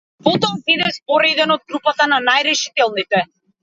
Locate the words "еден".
1.33-1.55